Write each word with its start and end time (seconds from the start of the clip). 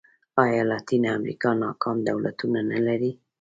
ایا 0.43 0.63
لاتینه 0.69 1.09
امریکا 1.17 1.49
ناکام 1.63 1.97
دولتونه 2.09 2.59
نه 2.71 2.79
لري. 2.87 3.11